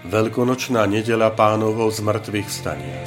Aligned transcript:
Veľkonočná 0.00 0.88
nedela 0.88 1.28
pánovho 1.28 1.92
z 1.92 2.00
mŕtvych 2.00 2.48
stania. 2.48 2.98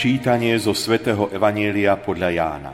Čítanie 0.00 0.56
zo 0.56 0.72
svätého 0.72 1.28
Evanielia 1.28 2.00
podľa 2.00 2.30
Jána. 2.32 2.72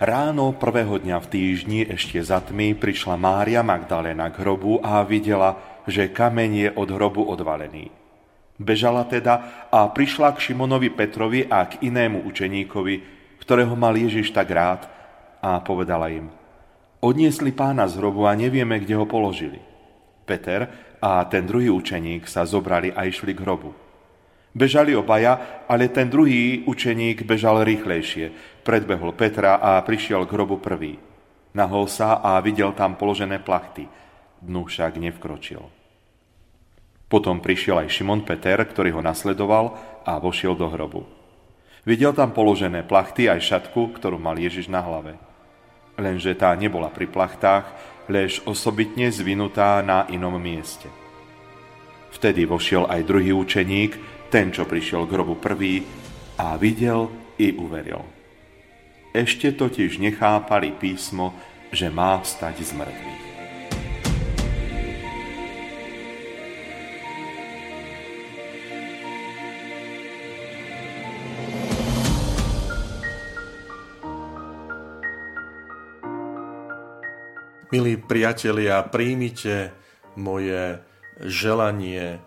Ráno 0.00 0.56
prvého 0.56 0.96
dňa 0.98 1.20
v 1.20 1.26
týždni 1.28 1.80
ešte 1.86 2.16
za 2.24 2.40
tmy 2.40 2.80
prišla 2.80 3.20
Mária 3.20 3.60
Magdalena 3.60 4.32
k 4.32 4.40
hrobu 4.40 4.80
a 4.80 5.04
videla, 5.04 5.84
že 5.84 6.08
kameň 6.10 6.50
je 6.50 6.68
od 6.72 6.88
hrobu 6.88 7.28
odvalený. 7.28 8.03
Bežala 8.54 9.02
teda 9.10 9.66
a 9.74 9.90
prišla 9.90 10.30
k 10.38 10.50
Šimonovi 10.50 10.94
Petrovi 10.94 11.42
a 11.50 11.66
k 11.66 11.82
inému 11.90 12.22
učeníkovi, 12.22 12.94
ktorého 13.42 13.74
mal 13.74 13.98
Ježiš 13.98 14.30
tak 14.30 14.54
rád 14.54 14.86
a 15.42 15.58
povedala 15.58 16.08
im, 16.08 16.30
odniesli 17.02 17.50
pána 17.50 17.90
z 17.90 17.98
hrobu 17.98 18.24
a 18.24 18.32
nevieme, 18.38 18.78
kde 18.78 18.94
ho 18.94 19.04
položili. 19.04 19.58
Peter 20.24 20.70
a 21.02 21.26
ten 21.28 21.44
druhý 21.44 21.68
učeník 21.68 22.24
sa 22.24 22.48
zobrali 22.48 22.88
a 22.94 23.04
išli 23.04 23.36
k 23.36 23.42
hrobu. 23.44 23.74
Bežali 24.54 24.94
obaja, 24.94 25.66
ale 25.66 25.90
ten 25.90 26.06
druhý 26.06 26.62
učeník 26.62 27.26
bežal 27.26 27.66
rýchlejšie. 27.66 28.30
Predbehol 28.62 29.12
Petra 29.18 29.58
a 29.58 29.82
prišiel 29.82 30.30
k 30.30 30.32
hrobu 30.38 30.62
prvý. 30.62 30.94
Nahol 31.58 31.90
sa 31.90 32.22
a 32.22 32.38
videl 32.38 32.70
tam 32.72 32.94
položené 32.94 33.42
plachty. 33.42 33.90
Dnu 34.38 34.64
však 34.70 34.96
nevkročil. 35.02 35.83
Potom 37.08 37.38
prišiel 37.38 37.84
aj 37.84 37.92
Šimon 37.92 38.24
Peter, 38.24 38.56
ktorý 38.58 38.96
ho 38.96 39.02
nasledoval 39.04 39.76
a 40.02 40.16
vošiel 40.18 40.56
do 40.56 40.68
hrobu. 40.72 41.04
Videl 41.84 42.16
tam 42.16 42.32
položené 42.32 42.80
plachty 42.82 43.28
aj 43.28 43.44
šatku, 43.44 43.92
ktorú 44.00 44.16
mal 44.16 44.40
Ježiš 44.40 44.72
na 44.72 44.80
hlave. 44.80 45.20
Lenže 46.00 46.32
tá 46.34 46.56
nebola 46.56 46.88
pri 46.88 47.06
plachtách, 47.06 47.68
lež 48.08 48.40
osobitne 48.48 49.12
zvinutá 49.12 49.84
na 49.84 50.08
inom 50.08 50.34
mieste. 50.40 50.88
Vtedy 52.14 52.48
vošiel 52.48 52.88
aj 52.88 53.04
druhý 53.04 53.36
učeník, 53.36 53.92
ten, 54.32 54.50
čo 54.50 54.64
prišiel 54.64 55.04
k 55.04 55.14
hrobu 55.14 55.36
prvý, 55.38 55.84
a 56.40 56.58
videl 56.58 57.12
i 57.38 57.54
uveril. 57.54 58.02
Ešte 59.14 59.54
totiž 59.54 60.02
nechápali 60.02 60.74
písmo, 60.74 61.36
že 61.70 61.86
má 61.86 62.18
vstať 62.18 62.56
z 62.66 62.72
mŕtvych. 62.74 63.23
Milí 77.74 77.98
priatelia, 77.98 78.86
príjmite 78.86 79.74
moje 80.14 80.78
želanie 81.18 82.22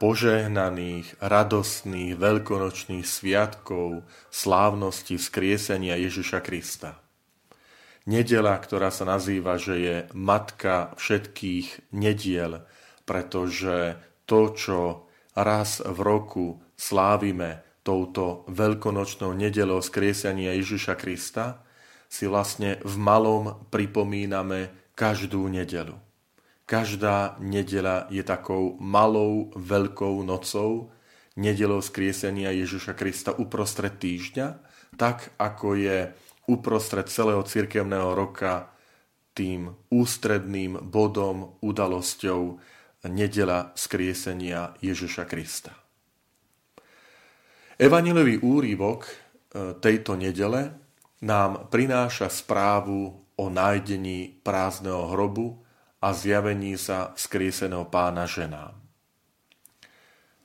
požehnaných, 0.00 1.20
radostných, 1.20 2.16
veľkonočných 2.16 3.04
sviatkov, 3.04 4.08
slávnosti 4.32 5.20
vzkriesenia 5.20 6.00
Ježiša 6.00 6.40
Krista. 6.40 6.96
Nedela, 8.08 8.56
ktorá 8.56 8.88
sa 8.88 9.04
nazýva, 9.04 9.60
že 9.60 9.74
je 9.76 9.96
matka 10.16 10.96
všetkých 10.96 11.92
nediel, 11.92 12.64
pretože 13.04 14.00
to, 14.24 14.56
čo 14.56 14.80
raz 15.36 15.84
v 15.84 15.98
roku 16.00 16.64
slávime 16.72 17.60
touto 17.84 18.48
veľkonočnou 18.48 19.36
nedelou 19.36 19.84
skriesenia 19.84 20.56
Ježiša 20.56 20.96
Krista, 20.96 21.60
si 22.08 22.24
vlastne 22.24 22.80
v 22.80 22.96
malom 22.96 23.68
pripomíname 23.68 24.85
každú 24.96 25.46
nedelu. 25.46 25.94
Každá 26.66 27.38
nedela 27.38 28.10
je 28.10 28.24
takou 28.26 28.74
malou, 28.82 29.54
veľkou 29.54 30.24
nocou, 30.26 30.90
nedelou 31.38 31.78
skriesenia 31.84 32.50
Ježiša 32.50 32.96
Krista 32.98 33.30
uprostred 33.36 33.94
týždňa, 34.02 34.48
tak 34.98 35.30
ako 35.38 35.78
je 35.78 36.10
uprostred 36.50 37.06
celého 37.06 37.44
cirkevného 37.44 38.16
roka 38.16 38.72
tým 39.36 39.68
ústredným 39.92 40.80
bodom, 40.88 41.60
udalosťou 41.60 42.56
nedela 43.12 43.76
skriesenia 43.76 44.74
Ježiša 44.80 45.24
Krista. 45.28 45.76
Evanilový 47.76 48.40
úrivok 48.40 49.04
e, 49.04 49.12
tejto 49.76 50.16
nedele 50.16 50.72
nám 51.20 51.68
prináša 51.68 52.32
správu 52.32 53.25
o 53.36 53.52
nájdení 53.52 54.40
prázdneho 54.40 55.12
hrobu 55.12 55.60
a 56.00 56.12
zjavení 56.16 56.80
sa 56.80 57.12
vzkrieseného 57.12 57.88
pána 57.88 58.24
ženám. 58.24 58.76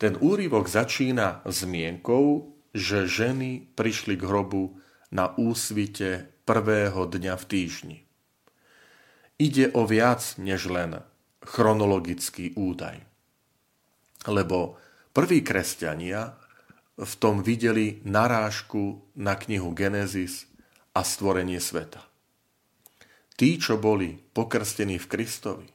Ten 0.01 0.17
úryvok 0.17 0.67
začína 0.67 1.45
zmienkou, 1.45 2.51
že 2.73 3.07
ženy 3.07 3.69
prišli 3.77 4.17
k 4.17 4.25
hrobu 4.25 4.81
na 5.13 5.31
úsvite 5.37 6.31
prvého 6.43 7.05
dňa 7.05 7.35
v 7.37 7.45
týždni. 7.45 7.99
Ide 9.37 9.73
o 9.77 9.85
viac 9.85 10.35
než 10.41 10.67
len 10.67 11.05
chronologický 11.45 12.53
údaj. 12.57 13.01
Lebo 14.29 14.77
prví 15.13 15.41
kresťania 15.41 16.37
v 16.97 17.13
tom 17.17 17.41
videli 17.41 18.01
narážku 18.05 19.01
na 19.17 19.33
knihu 19.37 19.73
Genesis 19.73 20.45
a 20.93 21.01
stvorenie 21.01 21.57
sveta. 21.57 22.10
Tí, 23.35 23.57
čo 23.57 23.81
boli 23.81 24.13
pokrstení 24.15 25.01
v 25.01 25.09
Kristovi, 25.09 25.67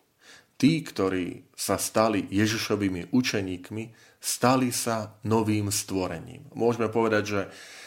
tí, 0.57 0.81
ktorí 0.81 1.53
sa 1.53 1.77
stali 1.77 2.25
Ježišovými 2.33 3.13
učeníkmi, 3.13 3.85
stali 4.21 4.73
sa 4.73 5.21
novým 5.29 5.69
stvorením. 5.69 6.49
Môžeme 6.57 6.89
povedať, 6.89 7.25
že 7.25 7.41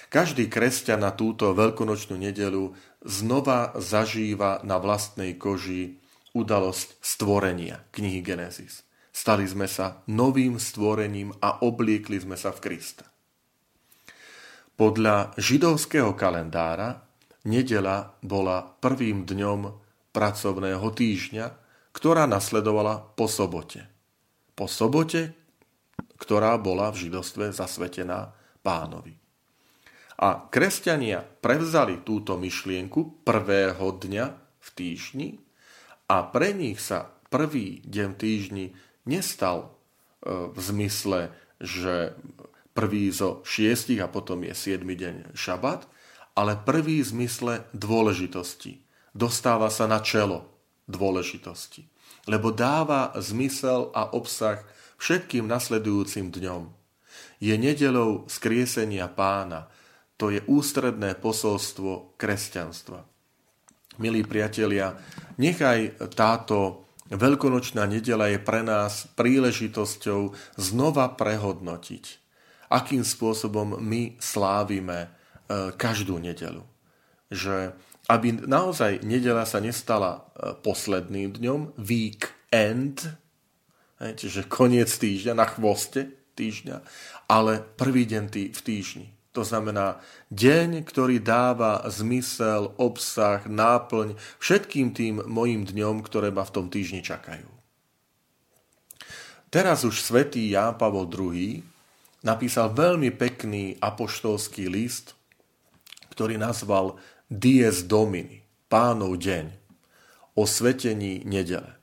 každý 0.10 0.50
kresťan 0.50 1.06
na 1.06 1.12
túto 1.14 1.54
veľkonočnú 1.54 2.18
nedelu 2.18 2.74
znova 3.06 3.78
zažíva 3.78 4.62
na 4.66 4.82
vlastnej 4.82 5.38
koži 5.38 6.02
udalosť 6.34 7.02
stvorenia 7.02 7.86
knihy 7.94 8.22
Genesis. 8.22 8.86
Stali 9.10 9.44
sme 9.50 9.66
sa 9.66 10.06
novým 10.08 10.62
stvorením 10.62 11.34
a 11.42 11.66
obliekli 11.66 12.22
sme 12.22 12.38
sa 12.38 12.54
v 12.54 12.62
Krista. 12.62 13.06
Podľa 14.80 15.36
židovského 15.36 16.16
kalendára 16.16 17.09
Nedela 17.50 18.14
bola 18.22 18.62
prvým 18.62 19.26
dňom 19.26 19.74
pracovného 20.14 20.86
týždňa, 20.94 21.46
ktorá 21.90 22.30
nasledovala 22.30 23.18
po 23.18 23.26
sobote. 23.26 23.90
Po 24.54 24.70
sobote, 24.70 25.34
ktorá 26.22 26.62
bola 26.62 26.94
v 26.94 27.10
židostve 27.10 27.50
zasvetená 27.50 28.38
pánovi. 28.62 29.18
A 30.20 30.46
kresťania 30.52 31.24
prevzali 31.24 32.06
túto 32.06 32.38
myšlienku 32.38 33.26
prvého 33.26 33.88
dňa 33.98 34.26
v 34.60 34.70
týždni 34.76 35.30
a 36.12 36.28
pre 36.28 36.52
nich 36.52 36.78
sa 36.84 37.08
prvý 37.32 37.80
deň 37.88 38.10
týždni 38.20 38.66
nestal 39.08 39.58
e, 39.64 39.68
v 40.52 40.58
zmysle, 40.60 41.32
že 41.64 42.14
prvý 42.76 43.16
zo 43.16 43.40
šiestich 43.48 44.04
a 44.04 44.12
potom 44.12 44.44
je 44.44 44.52
siedmy 44.52 45.00
deň 45.00 45.34
šabat, 45.34 45.88
ale 46.36 46.58
prvý 46.58 47.02
v 47.02 47.10
zmysle 47.14 47.54
dôležitosti. 47.74 48.82
Dostáva 49.14 49.74
sa 49.74 49.90
na 49.90 50.00
čelo 50.04 50.46
dôležitosti, 50.90 51.86
lebo 52.30 52.50
dáva 52.54 53.14
zmysel 53.18 53.94
a 53.94 54.14
obsah 54.14 54.62
všetkým 55.00 55.50
nasledujúcim 55.50 56.30
dňom. 56.30 56.70
Je 57.40 57.56
nedelou 57.56 58.28
skriesenia 58.28 59.08
pána, 59.08 59.72
to 60.20 60.30
je 60.30 60.44
ústredné 60.46 61.16
posolstvo 61.16 62.20
kresťanstva. 62.20 63.08
Milí 64.00 64.24
priatelia, 64.24 64.96
nechaj 65.40 66.12
táto 66.16 66.88
veľkonočná 67.12 67.88
nedela 67.88 68.28
je 68.28 68.40
pre 68.40 68.64
nás 68.64 69.08
príležitosťou 69.16 70.36
znova 70.60 71.16
prehodnotiť, 71.16 72.04
akým 72.72 73.04
spôsobom 73.04 73.80
my 73.80 74.20
slávime 74.20 75.19
každú 75.50 76.22
nedelu. 76.22 76.62
že 77.34 77.74
aby 78.10 78.34
naozaj 78.34 79.06
nedela 79.06 79.46
sa 79.46 79.62
nestala 79.62 80.26
e, 80.34 80.58
posledným 80.66 81.38
dňom, 81.38 81.78
weekend, 81.78 83.06
čiže 84.02 84.50
koniec 84.50 84.90
týždňa, 84.90 85.34
na 85.38 85.46
chvoste 85.46 86.10
týždňa, 86.34 86.82
ale 87.30 87.62
prvý 87.78 88.10
deň 88.10 88.24
tý, 88.34 88.50
v 88.50 88.62
týždni. 88.66 89.08
To 89.38 89.46
znamená 89.46 90.02
deň, 90.34 90.82
ktorý 90.90 91.22
dáva 91.22 91.86
zmysel, 91.86 92.74
obsah, 92.82 93.46
náplň 93.46 94.18
všetkým 94.42 94.90
tým 94.98 95.22
mojim 95.30 95.70
dňom, 95.70 96.02
ktoré 96.02 96.34
ma 96.34 96.42
v 96.42 96.54
tom 96.56 96.66
týždni 96.66 97.06
čakajú. 97.06 97.46
Teraz 99.54 99.86
už 99.86 100.02
svätý 100.02 100.50
Ján 100.50 100.82
Pavol 100.82 101.06
II 101.06 101.62
napísal 102.26 102.74
veľmi 102.74 103.14
pekný 103.14 103.78
apoštolský 103.78 104.66
list, 104.66 105.19
ktorý 106.20 106.36
nazval 106.36 107.00
Dies 107.32 107.88
Domini, 107.88 108.44
pánov 108.68 109.16
deň, 109.16 109.56
o 110.36 110.44
svetení 110.44 111.24
nedele. 111.24 111.80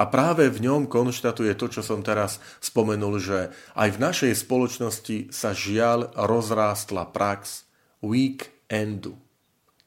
A 0.00 0.08
práve 0.08 0.48
v 0.48 0.64
ňom 0.64 0.88
konštatuje 0.88 1.52
to, 1.60 1.68
čo 1.68 1.84
som 1.84 2.00
teraz 2.00 2.40
spomenul, 2.64 3.20
že 3.20 3.52
aj 3.76 3.88
v 3.92 4.02
našej 4.08 4.32
spoločnosti 4.40 5.28
sa 5.28 5.52
žiaľ 5.52 6.16
rozrástla 6.16 7.12
prax 7.12 7.68
weekendu. 8.00 9.20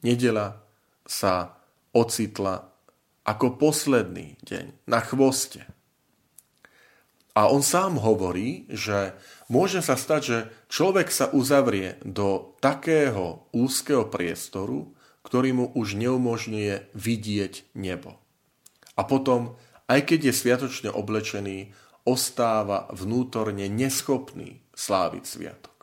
Nedela 0.05 0.61
sa 1.09 1.57
ocitla 1.89 2.69
ako 3.25 3.57
posledný 3.57 4.37
deň 4.45 4.85
na 4.85 5.01
chvoste. 5.01 5.65
A 7.35 7.51
on 7.51 7.59
sám 7.59 7.99
hovorí, 7.99 8.63
že 8.71 9.11
môže 9.51 9.83
sa 9.83 9.99
stať, 9.99 10.21
že 10.23 10.37
človek 10.71 11.11
sa 11.11 11.27
uzavrie 11.35 11.99
do 12.07 12.55
takého 12.63 13.51
úzkeho 13.51 14.07
priestoru, 14.07 14.95
ktorý 15.27 15.49
mu 15.51 15.65
už 15.75 15.99
neumožňuje 15.99 16.95
vidieť 16.95 17.75
nebo. 17.75 18.15
A 18.95 19.03
potom 19.03 19.59
aj 19.85 19.99
keď 20.09 20.31
je 20.31 20.33
sviatočne 20.33 20.89
oblečený, 20.89 21.73
ostáva 22.05 22.89
vnútorne 22.93 23.65
neschopný 23.69 24.61
sláviť 24.77 25.23
sviatok. 25.25 25.77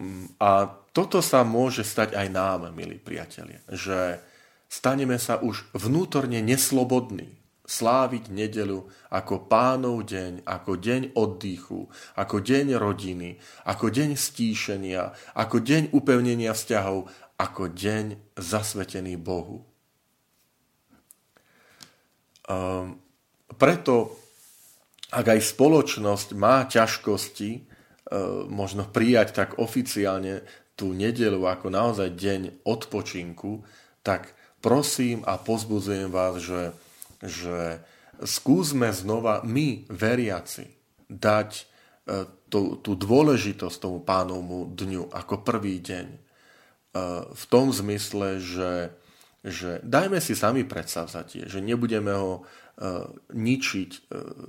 Mm, 0.00 0.36
a 0.40 0.76
toto 0.92 1.24
sa 1.24 1.44
môže 1.44 1.84
stať 1.84 2.16
aj 2.16 2.28
nám, 2.32 2.60
milí 2.72 3.00
priatelia, 3.00 3.60
že 3.68 4.20
staneme 4.68 5.16
sa 5.16 5.40
už 5.40 5.64
vnútorne 5.72 6.40
neslobodní 6.44 7.32
sláviť 7.66 8.30
nedelu 8.30 8.86
ako 9.10 9.50
pánov 9.50 10.06
deň, 10.06 10.46
ako 10.46 10.72
deň 10.78 11.02
oddychu, 11.18 11.90
ako 12.14 12.36
deň 12.38 12.78
rodiny, 12.78 13.36
ako 13.66 13.90
deň 13.90 14.14
stíšenia, 14.14 15.34
ako 15.34 15.58
deň 15.60 15.90
upevnenia 15.90 16.54
vzťahov, 16.54 17.10
ako 17.36 17.62
deň 17.74 18.38
zasvetený 18.38 19.18
Bohu. 19.18 19.66
Ehm, 22.46 23.02
preto, 23.58 24.14
ak 25.10 25.26
aj 25.26 25.40
spoločnosť 25.42 26.28
má 26.38 26.62
ťažkosti 26.70 27.50
ehm, 27.58 27.64
možno 28.46 28.86
prijať 28.86 29.28
tak 29.34 29.58
oficiálne 29.58 30.46
tú 30.78 30.94
nedelu 30.94 31.40
ako 31.42 31.66
naozaj 31.72 32.14
deň 32.14 32.62
odpočinku, 32.62 33.66
tak 34.06 34.36
prosím 34.62 35.24
a 35.26 35.40
pozbudzujem 35.40 36.12
vás, 36.12 36.38
že, 36.38 36.70
že 37.22 37.80
skúsme 38.24 38.92
znova 38.92 39.44
my, 39.44 39.88
veriaci, 39.92 40.72
dať 41.06 41.50
e, 41.56 41.64
tú, 42.48 42.80
tú 42.80 42.92
dôležitosť 42.96 43.76
tomu 43.76 44.00
pánovmu 44.02 44.72
dňu 44.72 45.12
ako 45.12 45.44
prvý 45.44 45.80
deň. 45.84 46.06
E, 46.12 46.18
v 47.30 47.44
tom 47.48 47.72
zmysle, 47.72 48.40
že 48.40 48.70
že 49.46 49.78
dajme 49.86 50.18
si 50.18 50.34
sami 50.34 50.66
predsavzatie, 50.66 51.46
že 51.46 51.62
nebudeme 51.62 52.10
ho 52.10 52.32
e, 52.34 52.42
ničiť 53.30 53.90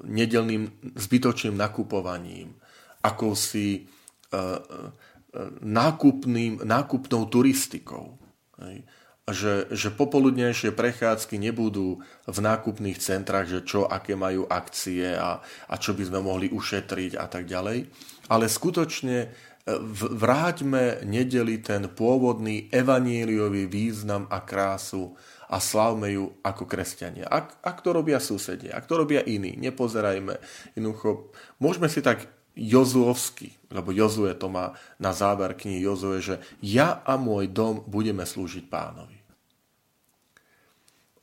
nedelným 0.09 0.73
zbytočným 0.97 1.53
nakupovaním, 1.53 2.57
akousi 3.05 3.69
e, 3.77 4.41
nákupným, 5.61 6.65
nákupnou 6.65 7.29
turistikou. 7.29 8.17
Že, 9.27 9.75
že 9.75 9.91
popoludnejšie 9.91 10.71
prechádzky 10.71 11.35
nebudú 11.35 11.99
v 12.31 12.39
nákupných 12.39 12.95
centrách, 12.95 13.51
že 13.51 13.59
čo, 13.67 13.83
aké 13.83 14.15
majú 14.15 14.47
akcie 14.47 15.19
a, 15.19 15.43
a 15.43 15.75
čo 15.75 15.91
by 15.91 16.07
sme 16.07 16.23
mohli 16.23 16.47
ušetriť 16.47 17.19
a 17.19 17.27
tak 17.27 17.43
ďalej, 17.43 17.91
ale 18.31 18.45
skutočne 18.47 19.35
vráťme 20.15 21.03
nedeli 21.03 21.59
ten 21.59 21.91
pôvodný 21.91 22.71
evaníliový 22.71 23.67
význam 23.67 24.23
a 24.31 24.39
krásu 24.39 25.11
a 25.51 25.59
slavme 25.59 26.15
ju 26.15 26.31
ako 26.39 26.63
kresťania. 26.63 27.27
Ak, 27.27 27.59
ak 27.59 27.83
to 27.83 27.91
robia 27.91 28.23
susedia, 28.23 28.79
ak 28.79 28.87
to 28.87 28.95
robia 28.95 29.19
iní, 29.27 29.59
nepozerajme. 29.59 30.39
Jednoducho, 30.75 31.35
môžeme 31.59 31.91
si 31.91 31.99
tak 31.99 32.31
Jozuovsky, 32.55 33.53
lebo 33.69 33.91
Jozue 33.91 34.33
to 34.39 34.47
má 34.47 34.73
na 34.97 35.11
záver 35.11 35.53
knihy 35.53 35.83
Jozue, 35.83 36.23
že 36.23 36.39
ja 36.63 37.03
a 37.03 37.19
môj 37.19 37.51
dom 37.51 37.83
budeme 37.85 38.23
slúžiť 38.23 38.71
pánovi. 38.71 39.16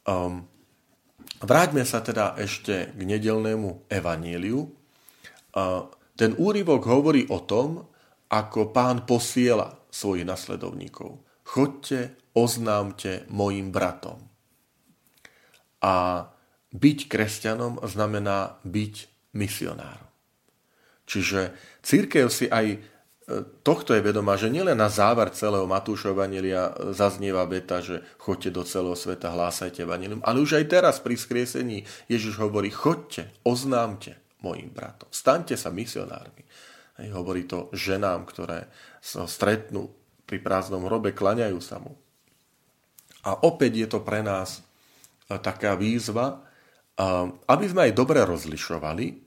Um, 0.04 0.44
vráťme 1.40 1.84
sa 1.88 2.04
teda 2.04 2.36
ešte 2.36 2.92
k 2.92 3.00
nedelnému 3.00 3.88
evaníliu. 3.88 4.68
Uh, 5.54 5.88
ten 6.14 6.36
úryvok 6.36 6.84
hovorí 6.86 7.26
o 7.32 7.42
tom, 7.42 7.88
ako 8.28 8.70
pán 8.70 9.08
posiela 9.08 9.84
svojich 9.88 10.26
nasledovníkov. 10.26 11.22
Chodte, 11.44 12.16
oznámte 12.34 13.28
mojim 13.30 13.70
bratom. 13.70 14.18
A 15.84 16.26
byť 16.74 16.98
kresťanom 17.06 17.78
znamená 17.86 18.58
byť 18.66 18.94
misionárom. 19.38 20.10
Čiže 21.04 21.52
církev 21.84 22.32
si 22.32 22.48
aj 22.48 22.80
tohto 23.64 23.96
je 23.96 24.04
vedomá, 24.04 24.36
že 24.36 24.52
nielen 24.52 24.76
na 24.76 24.92
záver 24.92 25.32
celého 25.32 25.64
Matúšova 25.64 26.28
Evangelia 26.28 26.76
zaznieva 26.92 27.48
veta, 27.48 27.80
že 27.80 28.04
chodte 28.20 28.52
do 28.52 28.60
celého 28.68 28.92
sveta, 28.92 29.32
hlásajte 29.32 29.88
Evangelium, 29.88 30.20
ale 30.20 30.44
už 30.44 30.60
aj 30.60 30.64
teraz 30.68 30.96
pri 31.00 31.16
skriesení 31.16 31.88
Ježiš 32.04 32.36
hovorí, 32.36 32.68
chodte, 32.68 33.32
oznámte 33.40 34.20
mojim 34.44 34.68
bratom, 34.68 35.08
staňte 35.08 35.56
sa 35.56 35.72
misionármi. 35.72 36.44
Hej, 37.00 37.08
hovorí 37.16 37.48
to 37.48 37.72
ženám, 37.72 38.28
ktoré 38.28 38.68
sa 39.00 39.24
stretnú 39.24 39.90
pri 40.28 40.38
prázdnom 40.44 40.84
hrobe, 40.84 41.16
klaňajú 41.16 41.58
sa 41.64 41.80
mu. 41.80 41.96
A 43.24 43.40
opäť 43.40 43.72
je 43.80 43.88
to 43.88 44.04
pre 44.04 44.20
nás 44.20 44.60
e, 44.60 45.40
taká 45.40 45.74
výzva, 45.74 46.36
e, 46.36 46.36
aby 47.48 47.64
sme 47.66 47.88
aj 47.88 47.92
dobre 47.96 48.20
rozlišovali. 48.22 49.23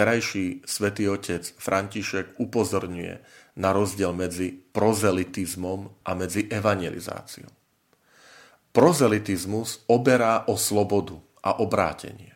Terajší 0.00 0.64
svätý 0.64 1.12
otec 1.12 1.44
František 1.60 2.40
upozorňuje 2.40 3.20
na 3.60 3.68
rozdiel 3.76 4.16
medzi 4.16 4.48
prozelitizmom 4.48 6.08
a 6.08 6.16
medzi 6.16 6.48
evangelizáciou. 6.48 7.52
Prozelitizmus 8.72 9.84
oberá 9.92 10.48
o 10.48 10.56
slobodu 10.56 11.20
a 11.44 11.60
obrátenie. 11.60 12.32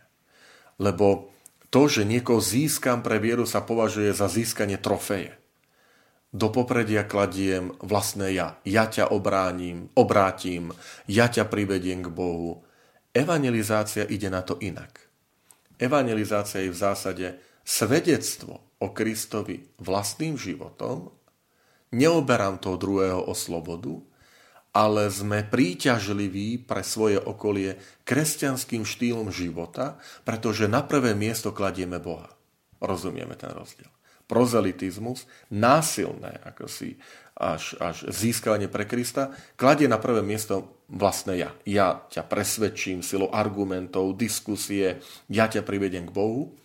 Lebo 0.77 1.33
to, 1.73 1.89
že 1.89 2.05
niekoho 2.05 2.45
získam 2.45 3.01
pre 3.01 3.17
vieru, 3.17 3.49
sa 3.49 3.65
považuje 3.65 4.13
za 4.13 4.29
získanie 4.29 4.77
trofeje. 4.77 5.33
Do 6.37 6.53
popredia 6.53 7.09
kladiem 7.09 7.73
vlastné 7.81 8.37
ja. 8.37 8.61
Ja 8.69 8.93
ťa 8.93 9.09
obránim, 9.09 9.89
obrátim, 9.97 10.77
ja 11.09 11.33
ťa 11.33 11.49
privediem 11.49 12.05
k 12.05 12.13
Bohu. 12.13 12.61
Evangelizácia 13.17 14.05
ide 14.05 14.29
na 14.29 14.45
to 14.45 14.61
inak. 14.61 15.01
Evangelizácia 15.81 16.61
je 16.61 16.69
v 16.69 16.77
zásade 16.77 17.54
svedectvo 17.65 18.61
o 18.79 18.93
Kristovi 18.93 19.65
vlastným 19.81 20.37
životom, 20.37 21.11
neoberám 21.91 22.61
toho 22.61 22.77
druhého 22.77 23.25
o 23.25 23.33
slobodu, 23.33 23.99
ale 24.75 25.07
sme 25.07 25.47
príťažliví 25.47 26.67
pre 26.67 26.83
svoje 26.83 27.17
okolie 27.17 27.79
kresťanským 28.03 28.83
štýlom 28.83 29.31
života, 29.31 30.03
pretože 30.27 30.67
na 30.67 30.83
prvé 30.83 31.15
miesto 31.15 31.55
kladieme 31.55 32.03
Boha. 32.03 32.29
Rozumieme 32.83 33.39
ten 33.39 33.55
rozdiel. 33.55 33.87
Prozelitizmus, 34.27 35.31
násilné, 35.53 36.43
ako 36.43 36.67
si 36.67 36.99
až, 37.39 37.79
až 37.79 38.11
získanie 38.11 38.67
pre 38.67 38.83
Krista, 38.83 39.31
kladie 39.55 39.87
na 39.87 40.03
prvé 40.03 40.27
miesto 40.27 40.83
vlastné 40.91 41.39
ja. 41.39 41.51
Ja 41.63 42.03
ťa 42.11 42.27
presvedčím 42.27 43.07
silou 43.07 43.31
argumentov, 43.31 44.19
diskusie, 44.19 44.99
ja 45.31 45.47
ťa 45.47 45.63
privedem 45.63 46.11
k 46.11 46.15
Bohu. 46.15 46.57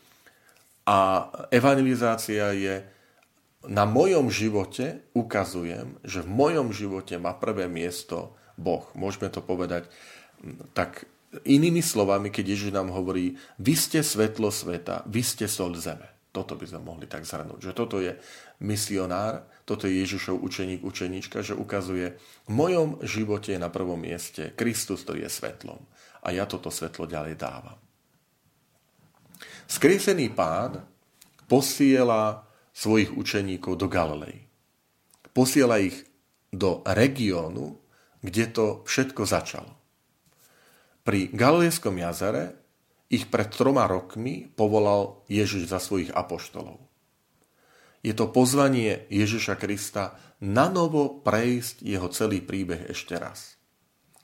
A 0.89 1.29
evangelizácia 1.53 2.49
je 2.57 2.81
na 3.69 3.85
mojom 3.85 4.33
živote 4.33 5.05
ukazujem, 5.13 6.01
že 6.01 6.25
v 6.25 6.33
mojom 6.33 6.73
živote 6.73 7.21
má 7.21 7.37
prvé 7.37 7.69
miesto 7.69 8.33
Boh. 8.57 8.89
Môžeme 8.97 9.29
to 9.29 9.45
povedať 9.45 9.85
tak 10.73 11.05
inými 11.45 11.85
slovami, 11.85 12.33
keď 12.33 12.57
Ježiš 12.57 12.71
nám 12.73 12.89
hovorí, 12.89 13.37
vy 13.61 13.73
ste 13.77 14.01
svetlo 14.01 14.49
sveta, 14.49 15.05
vy 15.05 15.21
ste 15.21 15.45
sol 15.45 15.77
zeme. 15.77 16.09
Toto 16.29 16.57
by 16.57 16.65
sme 16.65 16.81
mohli 16.81 17.05
tak 17.09 17.25
zhrnúť, 17.25 17.69
že 17.69 17.73
toto 17.73 17.97
je 18.01 18.17
misionár, 18.61 19.49
toto 19.65 19.89
je 19.89 19.97
Ježišov 20.05 20.41
učeník, 20.41 20.81
učeníčka, 20.85 21.41
že 21.41 21.57
ukazuje, 21.57 22.17
v 22.45 22.51
mojom 22.53 23.01
živote 23.01 23.53
je 23.53 23.61
na 23.61 23.69
prvom 23.69 23.97
mieste 23.97 24.53
Kristus, 24.53 25.05
ktorý 25.05 25.25
je 25.25 25.31
svetlom. 25.33 25.81
A 26.21 26.33
ja 26.33 26.45
toto 26.45 26.69
svetlo 26.69 27.09
ďalej 27.09 27.33
dávam. 27.33 27.88
Skriesený 29.69 30.33
pán 30.33 30.81
posiela 31.45 32.41
svojich 32.73 33.13
učeníkov 33.13 33.77
do 33.77 33.85
Galilei. 33.85 34.49
Posiela 35.29 35.77
ich 35.77 36.09
do 36.49 36.81
regiónu, 36.89 37.77
kde 38.25 38.49
to 38.49 38.65
všetko 38.89 39.29
začalo. 39.29 39.69
Pri 41.05 41.29
Galilejskom 41.29 42.01
jazere 42.01 42.57
ich 43.13 43.29
pred 43.29 43.53
troma 43.53 43.85
rokmi 43.85 44.49
povolal 44.49 45.21
Ježiš 45.29 45.69
za 45.69 45.77
svojich 45.77 46.09
apoštolov. 46.17 46.81
Je 48.01 48.17
to 48.17 48.25
pozvanie 48.33 49.05
Ježiša 49.13 49.53
Krista 49.61 50.17
na 50.41 50.65
novo 50.65 51.21
prejsť 51.21 51.85
jeho 51.85 52.09
celý 52.09 52.41
príbeh 52.41 52.89
ešte 52.89 53.13
raz. 53.21 53.58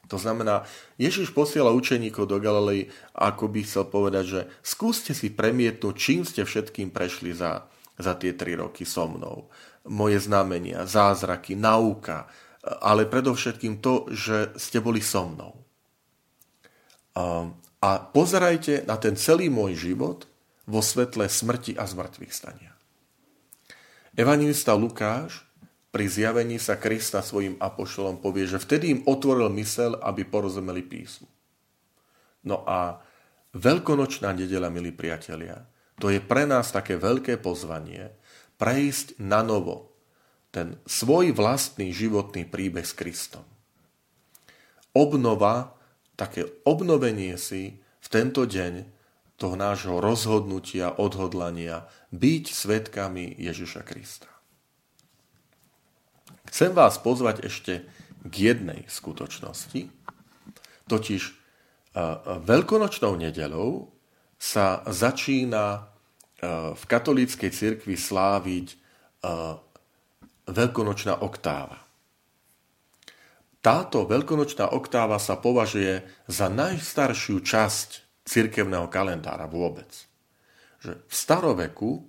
To 0.06 0.18
znamená, 0.22 0.64
Ježiš 1.02 1.34
posiela 1.34 1.74
učeníkov 1.74 2.30
do 2.30 2.38
Galilei, 2.38 2.94
ako 3.18 3.50
by 3.50 3.60
chcel 3.66 3.86
povedať, 3.90 4.26
že 4.26 4.42
skúste 4.62 5.18
si 5.18 5.34
premietnúť, 5.34 5.96
čím 5.98 6.22
ste 6.22 6.46
všetkým 6.46 6.94
prešli 6.94 7.34
za, 7.34 7.66
za 7.98 8.14
tie 8.14 8.38
tri 8.38 8.54
roky 8.54 8.86
so 8.86 9.10
mnou. 9.10 9.50
Moje 9.90 10.22
znamenia, 10.22 10.86
zázraky, 10.86 11.58
nauka, 11.58 12.30
ale 12.66 13.06
predovšetkým 13.06 13.82
to, 13.82 14.10
že 14.10 14.54
ste 14.58 14.82
boli 14.82 15.02
so 15.02 15.26
mnou. 15.30 15.54
A 17.82 17.90
pozerajte 18.02 18.86
na 18.90 18.98
ten 18.98 19.14
celý 19.14 19.50
môj 19.54 19.78
život 19.78 20.26
vo 20.66 20.82
svetle 20.82 21.30
smrti 21.30 21.78
a 21.78 21.86
zmrtvých 21.86 22.34
stania. 22.34 22.74
Evangelista 24.18 24.74
Lukáš 24.74 25.46
pri 25.96 26.12
zjavení 26.12 26.60
sa 26.60 26.76
Krista 26.76 27.24
svojim 27.24 27.56
apoštolom 27.56 28.20
povie, 28.20 28.44
že 28.44 28.60
vtedy 28.60 29.00
im 29.00 29.02
otvoril 29.08 29.48
mysel, 29.56 29.96
aby 30.04 30.28
porozumeli 30.28 30.84
písmu. 30.84 31.32
No 32.44 32.68
a 32.68 33.00
veľkonočná 33.56 34.36
nedela, 34.36 34.68
milí 34.68 34.92
priatelia, 34.92 35.64
to 35.96 36.12
je 36.12 36.20
pre 36.20 36.44
nás 36.44 36.76
také 36.76 37.00
veľké 37.00 37.40
pozvanie 37.40 38.12
prejsť 38.60 39.24
na 39.24 39.40
novo 39.40 39.96
ten 40.52 40.76
svoj 40.84 41.32
vlastný 41.32 41.96
životný 41.96 42.44
príbeh 42.44 42.84
s 42.84 42.92
Kristom. 42.92 43.48
Obnova 44.92 45.80
také 46.20 46.44
obnovenie 46.68 47.40
si 47.40 47.80
v 47.80 48.08
tento 48.12 48.44
deň 48.44 48.84
toho 49.40 49.56
nášho 49.56 50.04
rozhodnutia, 50.04 50.92
odhodlania 50.92 51.88
byť 52.12 52.44
svetkami 52.52 53.40
Ježiša 53.40 53.80
Krista. 53.88 54.35
Chcem 56.56 56.72
vás 56.72 56.96
pozvať 56.96 57.52
ešte 57.52 57.84
k 58.24 58.34
jednej 58.56 58.88
skutočnosti, 58.88 59.92
totiž 60.88 61.22
e, 61.28 61.34
veľkonočnou 62.48 63.20
nedelou 63.20 63.92
sa 64.40 64.80
začína 64.88 65.66
e, 65.76 65.80
v 66.72 66.84
katolíckej 66.88 67.52
cirkvi 67.52 68.00
sláviť 68.00 68.72
e, 68.72 68.76
veľkonočná 70.48 71.28
oktáva. 71.28 71.76
Táto 73.60 74.08
veľkonočná 74.08 74.72
oktáva 74.72 75.20
sa 75.20 75.36
považuje 75.36 76.08
za 76.32 76.48
najstaršiu 76.48 77.44
časť 77.44 78.24
cirkevného 78.24 78.88
kalendára 78.88 79.44
vôbec. 79.52 79.92
Že 80.80 81.04
v 81.04 81.12
staroveku 81.12 82.08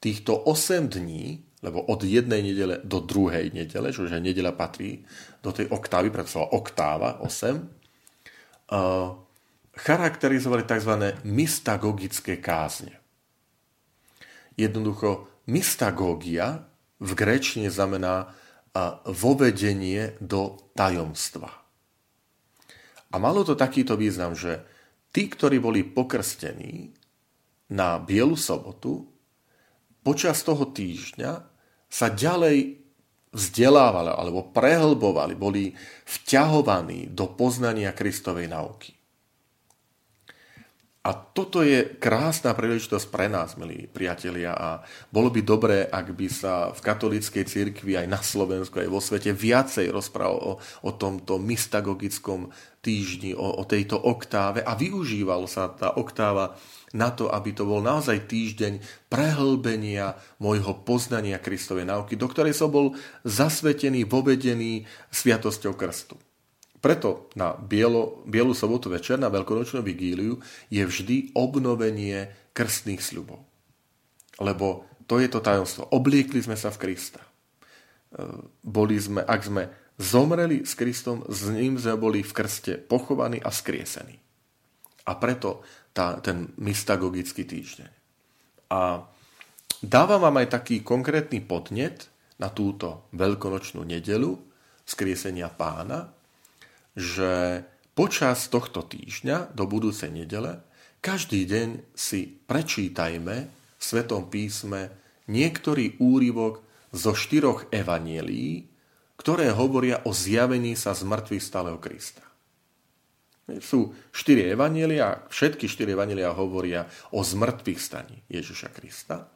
týchto 0.00 0.40
8 0.48 0.88
dní, 0.88 1.52
lebo 1.64 1.80
od 1.88 2.04
jednej 2.04 2.44
nedele 2.44 2.84
do 2.84 3.00
druhej 3.00 3.48
nedele, 3.56 3.88
čiže 3.88 4.20
nedela 4.20 4.52
patrí 4.52 5.00
do 5.40 5.48
tej 5.48 5.72
oktávy, 5.72 6.12
preto 6.12 6.44
oktáva 6.44 7.24
8, 7.24 7.24
uh, 7.24 9.16
charakterizovali 9.72 10.68
tzv. 10.68 10.92
mystagogické 11.24 12.38
kázne. 12.38 13.00
Jednoducho, 14.54 15.26
mystagógia 15.50 16.68
v 17.02 17.10
gréčine 17.16 17.72
znamená 17.72 18.30
vovedenie 19.06 20.18
do 20.18 20.58
tajomstva. 20.74 21.46
A 23.10 23.16
malo 23.22 23.46
to 23.46 23.54
takýto 23.54 23.94
význam, 23.94 24.34
že 24.34 24.66
tí, 25.14 25.30
ktorí 25.30 25.62
boli 25.62 25.86
pokrstení 25.86 26.90
na 27.70 28.02
Bielu 28.02 28.34
sobotu, 28.34 29.06
počas 30.02 30.42
toho 30.42 30.74
týždňa 30.74 31.53
sa 31.94 32.10
ďalej 32.10 32.82
vzdelávali 33.30 34.10
alebo 34.10 34.50
prehlbovali, 34.50 35.38
boli 35.38 35.70
vťahovaní 36.06 37.14
do 37.14 37.30
poznania 37.30 37.94
Kristovej 37.94 38.50
nauky. 38.50 38.98
A 41.04 41.12
toto 41.12 41.60
je 41.60 41.84
krásna 42.00 42.56
príležitosť 42.56 43.12
pre 43.12 43.28
nás, 43.28 43.60
milí 43.60 43.84
priatelia, 43.84 44.56
a 44.56 44.80
bolo 45.12 45.28
by 45.28 45.44
dobré, 45.44 45.84
ak 45.84 46.16
by 46.16 46.32
sa 46.32 46.72
v 46.72 46.80
katolíckej 46.80 47.44
cirkvi 47.44 48.00
aj 48.00 48.08
na 48.08 48.24
Slovensku, 48.24 48.80
aj 48.80 48.88
vo 48.88 49.04
svete 49.04 49.36
viacej 49.36 49.92
rozprával 49.92 50.56
o, 50.56 50.90
tomto 50.96 51.36
mystagogickom 51.36 52.48
týždni, 52.80 53.36
o, 53.36 53.44
o 53.60 53.68
tejto 53.68 54.00
oktáve 54.00 54.64
a 54.64 54.72
využíval 54.72 55.44
sa 55.44 55.68
tá 55.68 55.92
oktáva 55.92 56.56
na 56.96 57.12
to, 57.12 57.28
aby 57.28 57.52
to 57.52 57.68
bol 57.68 57.84
naozaj 57.84 58.24
týždeň 58.24 58.80
prehlbenia 59.12 60.16
môjho 60.40 60.72
poznania 60.88 61.36
Kristovej 61.36 61.84
náuky, 61.84 62.16
do 62.16 62.32
ktorej 62.32 62.56
som 62.56 62.72
bol 62.72 62.96
zasvetený, 63.28 64.08
vovedený 64.08 64.88
sviatosťou 65.12 65.76
krstu. 65.76 66.16
Preto 66.84 67.32
na 67.32 67.56
bielo, 67.56 68.20
bielu 68.28 68.52
sobotu 68.52 68.92
večer, 68.92 69.16
na 69.16 69.32
veľkonočnú 69.32 69.80
vigíliu, 69.80 70.36
je 70.68 70.84
vždy 70.84 71.32
obnovenie 71.32 72.28
krstných 72.52 73.00
sľubov. 73.00 73.40
Lebo 74.36 74.84
to 75.08 75.16
je 75.16 75.32
to 75.32 75.40
tajomstvo. 75.40 75.88
Obliekli 75.96 76.44
sme 76.44 76.60
sa 76.60 76.68
v 76.68 76.84
Krista. 76.84 77.24
E, 77.24 77.28
boli 78.60 79.00
sme, 79.00 79.24
ak 79.24 79.40
sme 79.48 79.72
zomreli 79.96 80.68
s 80.68 80.76
Kristom, 80.76 81.24
s 81.24 81.48
ním 81.48 81.80
sme 81.80 81.96
boli 81.96 82.20
v 82.20 82.36
krste 82.36 82.76
pochovaní 82.76 83.40
a 83.40 83.48
skriesení. 83.48 84.20
A 85.08 85.16
preto 85.16 85.64
tá, 85.96 86.20
ten 86.20 86.52
mystagogický 86.60 87.48
týždeň. 87.48 87.90
A 88.76 89.00
dávam 89.80 90.20
vám 90.20 90.36
aj 90.36 90.60
taký 90.60 90.84
konkrétny 90.84 91.40
podnet 91.40 92.12
na 92.36 92.52
túto 92.52 93.08
veľkonočnú 93.16 93.80
nedelu 93.88 94.36
skriesenia 94.84 95.48
pána, 95.48 96.12
že 96.94 97.62
počas 97.94 98.46
tohto 98.50 98.82
týždňa 98.86 99.54
do 99.54 99.66
budúcej 99.66 100.10
nedele 100.10 100.62
každý 101.04 101.44
deň 101.44 101.68
si 101.92 102.24
prečítajme 102.48 103.36
v 103.44 103.82
Svetom 103.82 104.32
písme 104.32 104.88
niektorý 105.28 106.00
úryvok 106.00 106.64
zo 106.96 107.12
štyroch 107.12 107.68
evanielí, 107.68 108.64
ktoré 109.20 109.52
hovoria 109.52 110.00
o 110.08 110.16
zjavení 110.16 110.72
sa 110.80 110.96
z 110.96 111.04
mŕtvych 111.04 111.44
stáleho 111.44 111.76
Krista. 111.76 112.24
Sú 113.60 113.92
štyri 114.16 114.56
evanielia, 114.56 115.28
všetky 115.28 115.68
štyri 115.68 115.92
evanielia 115.92 116.32
hovoria 116.32 116.88
o 117.12 117.20
zmrtvých 117.20 117.76
staní 117.76 118.24
Ježiša 118.32 118.72
Krista 118.72 119.28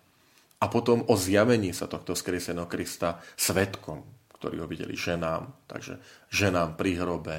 a 0.57 0.65
potom 0.73 1.05
o 1.05 1.15
zjavení 1.21 1.77
sa 1.77 1.85
tohto 1.85 2.17
skreseného 2.17 2.65
Krista 2.65 3.21
svetkom, 3.37 4.01
ktorí 4.39 4.63
ho 4.63 4.71
videli 4.71 4.95
ženám, 4.95 5.67
takže 5.67 5.99
ženám 6.31 6.79
pri 6.79 7.03
hrobe, 7.03 7.37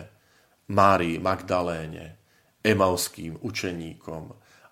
Márii 0.70 1.18
Magdaléne, 1.18 2.20
emauským 2.62 3.40
učeníkom, 3.42 4.24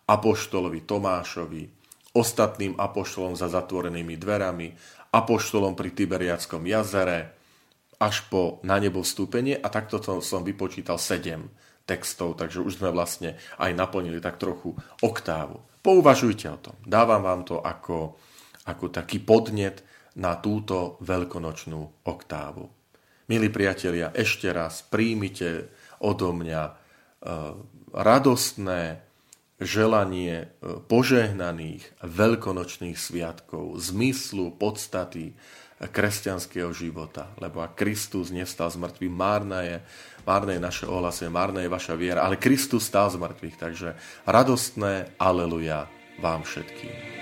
apoštolovi 0.06 0.86
Tomášovi, 0.86 1.64
ostatným 2.14 2.78
apoštolom 2.78 3.34
za 3.34 3.50
zatvorenými 3.50 4.14
dverami, 4.20 4.68
apoštolom 5.16 5.74
pri 5.74 5.90
Tiberiackom 5.96 6.68
jazere, 6.68 7.34
až 7.98 8.30
po 8.30 8.62
na 8.62 8.78
nebo 8.78 9.02
vstúpenie 9.02 9.58
a 9.58 9.68
takto 9.74 9.98
som 10.22 10.46
vypočítal 10.46 11.02
sedem 11.02 11.50
textov, 11.88 12.38
takže 12.38 12.62
už 12.62 12.78
sme 12.78 12.94
vlastne 12.94 13.40
aj 13.58 13.74
naplnili 13.74 14.22
tak 14.22 14.38
trochu 14.38 14.76
oktávu. 15.02 15.58
Pouvažujte 15.82 16.46
o 16.52 16.60
tom. 16.60 16.76
Dávam 16.84 17.24
vám 17.24 17.42
to 17.48 17.58
ako, 17.64 18.20
ako 18.68 18.86
taký 18.92 19.24
podnet 19.24 19.82
na 20.18 20.34
túto 20.42 20.98
veľkonočnú 21.06 22.06
oktávu. 22.06 22.66
Milí 23.28 23.48
priatelia, 23.52 24.10
ešte 24.16 24.50
raz 24.50 24.82
príjmite 24.88 25.70
odo 26.02 26.32
mňa 26.32 26.64
e, 26.64 26.74
radostné 27.92 29.04
želanie 29.60 30.36
e, 30.38 30.48
požehnaných 30.86 32.02
veľkonočných 32.02 32.98
sviatkov, 32.98 33.78
zmyslu, 33.78 34.56
podstaty 34.56 35.38
kresťanského 35.78 36.74
života. 36.74 37.30
Lebo 37.38 37.62
ak 37.62 37.78
Kristus 37.78 38.34
nestal 38.34 38.74
z 38.74 38.82
mŕtvych, 38.82 39.14
márna 39.14 39.62
je, 39.62 39.78
márne 40.26 40.58
je 40.58 40.66
naše 40.66 40.86
ohlasenie, 40.90 41.30
márna 41.30 41.62
je 41.62 41.70
vaša 41.70 41.94
viera, 41.94 42.26
ale 42.26 42.42
Kristus 42.42 42.90
stál 42.90 43.14
z 43.14 43.22
mŕtvych. 43.22 43.58
Takže 43.62 43.90
radostné 44.26 45.20
aleluja 45.22 45.86
vám 46.18 46.42
všetkým. 46.42 47.17